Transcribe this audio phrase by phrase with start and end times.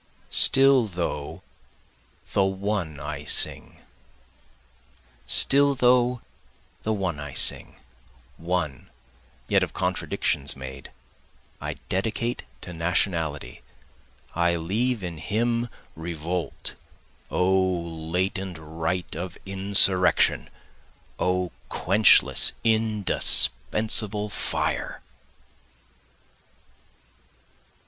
[0.31, 1.43] Still Though
[2.33, 3.77] the One I Sing
[5.27, 6.21] Still though
[6.81, 7.75] the one I sing,
[8.37, 8.89] (One,
[9.47, 10.89] yet of contradictions made,)
[11.61, 13.61] I dedicate to Nationality,
[14.33, 16.73] I leave in him revolt,
[17.29, 20.49] (O latent right of insurrection!
[21.19, 24.99] O quenchless, indispensable fire!)